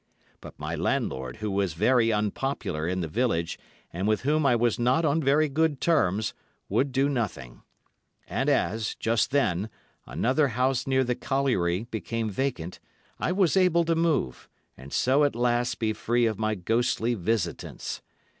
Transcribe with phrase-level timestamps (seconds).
[0.39, 3.59] But my landlord, who was very unpopular in the village,
[3.93, 6.33] and with whom I was not on very good terms,
[6.69, 7.61] would do nothing;
[8.27, 9.69] and as, just then,
[10.07, 12.79] another house near the colliery became vacant,
[13.19, 18.01] I was able to move, and so at last be free of my ghostly visitants.